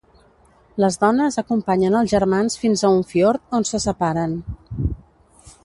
Les 0.83 0.95
dones 1.03 1.35
acompanyen 1.41 1.97
als 1.99 2.11
germans 2.15 2.57
fins 2.63 2.83
a 2.83 2.91
un 2.97 3.05
fiord, 3.13 3.45
on 3.59 3.69
se 3.73 3.83
separen. 3.87 4.35